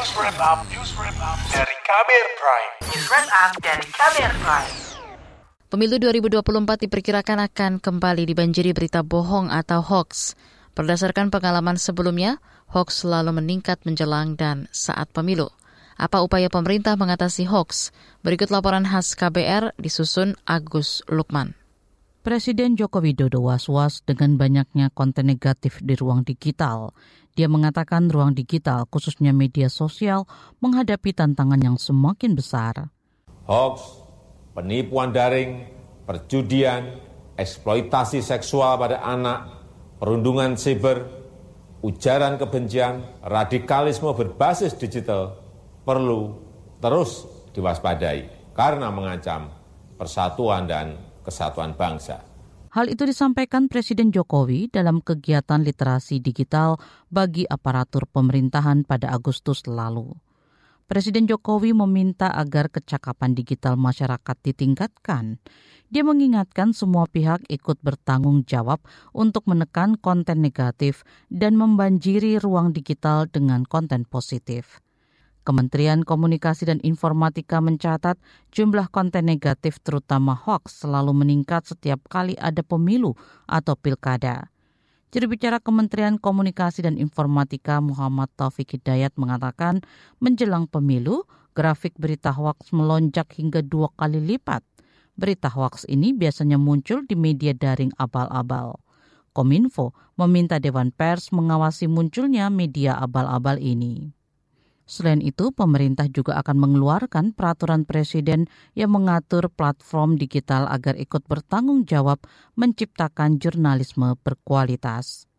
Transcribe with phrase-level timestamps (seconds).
[0.00, 2.72] News Wrap Up, News Wrap Up dari Kamer Prime.
[2.88, 4.72] News Wrap Up dari Kamer Prime.
[5.68, 10.40] Pemilu 2024 diperkirakan akan kembali dibanjiri berita bohong atau hoax.
[10.72, 12.40] Berdasarkan pengalaman sebelumnya,
[12.72, 15.52] hoax selalu meningkat menjelang dan saat pemilu.
[16.00, 17.92] Apa upaya pemerintah mengatasi hoax?
[18.24, 21.60] Berikut laporan khas KBR disusun Agus Lukman.
[22.24, 26.96] Presiden Joko Widodo was-was dengan banyaknya konten negatif di ruang digital.
[27.40, 30.28] Dia mengatakan ruang digital, khususnya media sosial,
[30.60, 32.92] menghadapi tantangan yang semakin besar.
[33.48, 33.80] Hoax,
[34.52, 35.64] penipuan daring,
[36.04, 37.00] perjudian,
[37.40, 39.56] eksploitasi seksual pada anak,
[39.96, 41.08] perundungan siber,
[41.80, 45.40] ujaran kebencian, radikalisme berbasis digital
[45.80, 46.36] perlu
[46.76, 47.24] terus
[47.56, 49.48] diwaspadai karena mengancam
[49.96, 50.92] persatuan dan
[51.24, 52.20] kesatuan bangsa.
[52.70, 56.78] Hal itu disampaikan Presiden Jokowi dalam kegiatan literasi digital
[57.10, 60.14] bagi aparatur pemerintahan pada Agustus lalu.
[60.86, 65.42] Presiden Jokowi meminta agar kecakapan digital masyarakat ditingkatkan.
[65.90, 68.78] Dia mengingatkan semua pihak ikut bertanggung jawab
[69.10, 74.78] untuk menekan konten negatif dan membanjiri ruang digital dengan konten positif.
[75.50, 78.14] Kementerian Komunikasi dan Informatika mencatat
[78.54, 83.18] jumlah konten negatif terutama hoax selalu meningkat setiap kali ada pemilu
[83.50, 84.46] atau pilkada.
[85.10, 89.82] Juru bicara Kementerian Komunikasi dan Informatika Muhammad Taufik Hidayat mengatakan
[90.22, 91.26] menjelang pemilu,
[91.58, 94.62] grafik berita hoax melonjak hingga dua kali lipat.
[95.18, 98.78] Berita hoax ini biasanya muncul di media daring abal-abal.
[99.34, 104.19] Kominfo meminta Dewan Pers mengawasi munculnya media abal-abal ini.
[104.90, 111.86] Selain itu, pemerintah juga akan mengeluarkan peraturan presiden yang mengatur platform digital agar ikut bertanggung
[111.86, 112.18] jawab
[112.58, 115.30] menciptakan jurnalisme berkualitas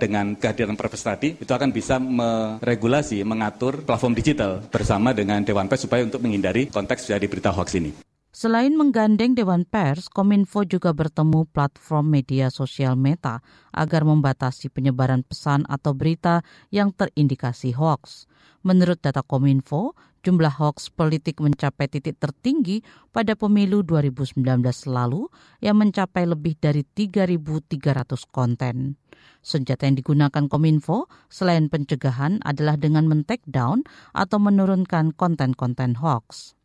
[0.00, 5.84] dengan kehadiran Perpres tadi itu akan bisa meregulasi, mengatur platform digital bersama dengan Dewan Pers
[5.84, 8.09] supaya untuk menghindari konteks dari berita hoax ini.
[8.30, 13.42] Selain menggandeng Dewan Pers, Kominfo juga bertemu platform media sosial Meta
[13.74, 18.30] agar membatasi penyebaran pesan atau berita yang terindikasi hoax.
[18.62, 24.46] Menurut data Kominfo, jumlah hoax politik mencapai titik tertinggi pada pemilu 2019
[24.86, 25.26] lalu
[25.58, 28.94] yang mencapai lebih dari 3.300 konten.
[29.42, 33.82] Senjata yang digunakan Kominfo selain pencegahan adalah dengan men-take down
[34.14, 36.59] atau menurunkan konten-konten hoax.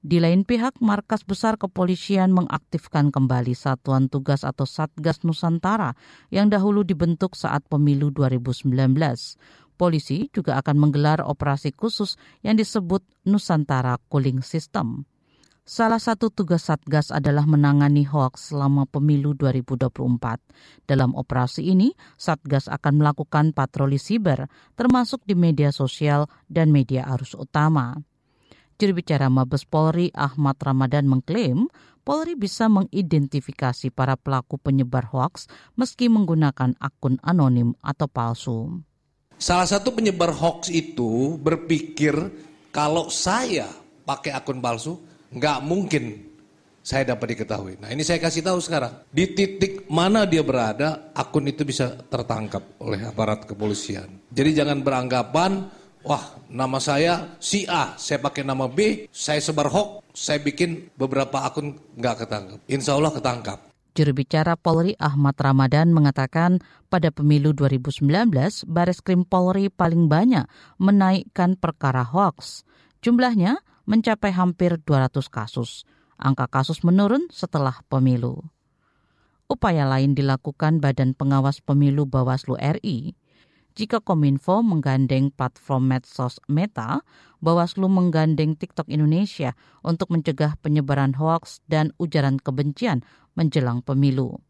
[0.00, 5.92] Di lain pihak, Markas Besar Kepolisian mengaktifkan kembali Satuan Tugas atau Satgas Nusantara
[6.32, 8.72] yang dahulu dibentuk saat pemilu 2019.
[9.76, 15.04] Polisi juga akan menggelar operasi khusus yang disebut Nusantara Cooling System.
[15.68, 20.88] Salah satu tugas Satgas adalah menangani hoaks selama pemilu 2024.
[20.88, 24.48] Dalam operasi ini, Satgas akan melakukan patroli siber,
[24.80, 28.00] termasuk di media sosial dan media arus utama.
[28.80, 31.68] Juru bicara Mabes Polri Ahmad Ramadan mengklaim
[32.00, 38.80] Polri bisa mengidentifikasi para pelaku penyebar hoaks meski menggunakan akun anonim atau palsu.
[39.36, 42.16] Salah satu penyebar hoaks itu berpikir
[42.72, 43.68] kalau saya
[44.08, 44.96] pakai akun palsu,
[45.28, 46.32] nggak mungkin
[46.80, 47.76] saya dapat diketahui.
[47.84, 49.04] Nah ini saya kasih tahu sekarang.
[49.12, 54.24] Di titik mana dia berada, akun itu bisa tertangkap oleh aparat kepolisian.
[54.32, 55.68] Jadi jangan beranggapan
[56.00, 61.44] Wah, nama saya si A, saya pakai nama B, saya sebar hoax, saya bikin beberapa
[61.44, 62.58] akun nggak ketangkap.
[62.72, 63.58] Insya Allah ketangkap.
[63.92, 68.06] Juru bicara Polri Ahmad Ramadan mengatakan pada pemilu 2019,
[68.64, 70.48] Baris Krim Polri paling banyak
[70.80, 72.64] menaikkan perkara hoax.
[73.04, 75.84] Jumlahnya mencapai hampir 200 kasus.
[76.16, 78.40] Angka kasus menurun setelah pemilu.
[79.50, 83.18] Upaya lain dilakukan Badan Pengawas Pemilu Bawaslu RI
[83.78, 87.02] jika Kominfo menggandeng platform medsos Meta,
[87.40, 93.00] Bawaslu menggandeng TikTok Indonesia untuk mencegah penyebaran hoaks dan ujaran kebencian
[93.38, 94.42] menjelang pemilu.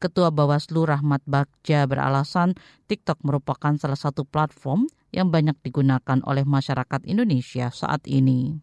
[0.00, 2.56] Ketua Bawaslu Rahmat Bagja beralasan
[2.88, 8.56] TikTok merupakan salah satu platform yang banyak digunakan oleh masyarakat Indonesia saat ini.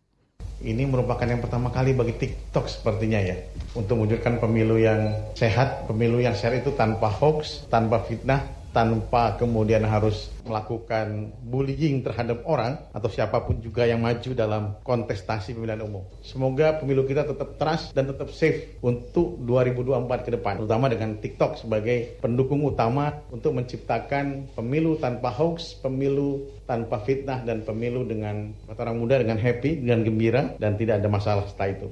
[0.57, 3.37] Ini merupakan yang pertama kali bagi TikTok sepertinya ya
[3.77, 8.41] untuk mewujudkan pemilu yang sehat, pemilu yang sehat itu tanpa hoax, tanpa fitnah,
[8.77, 15.57] tanpa kemudian harus melakukan bullying terhadap orang atau siapa pun juga yang maju dalam kontestasi
[15.57, 16.05] pemilihan umum.
[16.21, 21.65] Semoga pemilu kita tetap trust dan tetap safe untuk 2024 ke depan, terutama dengan TikTok
[21.65, 28.93] sebagai pendukung utama untuk menciptakan pemilu tanpa hoax, pemilu tanpa fitnah dan pemilu dengan orang
[29.01, 31.87] muda dengan happy, dengan gembira dan tidak ada masalah setelah itu.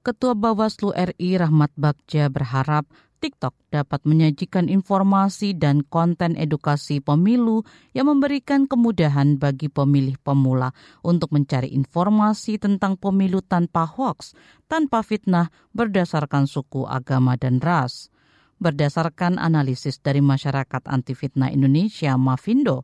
[0.00, 2.88] Ketua Bawaslu RI Rahmat Bagja berharap
[3.22, 7.62] TikTok dapat menyajikan informasi dan konten edukasi pemilu
[7.94, 10.74] yang memberikan kemudahan bagi pemilih pemula
[11.06, 14.34] untuk mencari informasi tentang pemilu tanpa hoax,
[14.66, 18.10] tanpa fitnah berdasarkan suku, agama, dan ras.
[18.58, 22.82] Berdasarkan analisis dari Masyarakat Anti Fitnah Indonesia, Mavindo,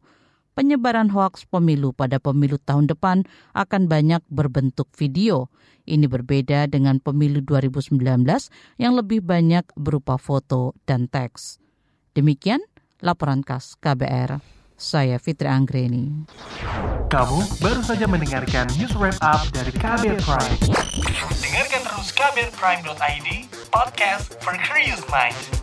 [0.59, 3.23] penyebaran hoaks pemilu pada pemilu tahun depan
[3.55, 5.47] akan banyak berbentuk video.
[5.87, 7.95] Ini berbeda dengan pemilu 2019
[8.83, 11.63] yang lebih banyak berupa foto dan teks.
[12.19, 12.59] Demikian
[12.99, 14.43] laporan khas KBR.
[14.79, 16.27] Saya Fitri Anggreni.
[17.11, 20.59] Kamu baru saja mendengarkan news wrap up dari KBR Prime.
[21.39, 23.29] Dengarkan terus kbrprime.id,
[23.75, 25.58] podcast for curious mind.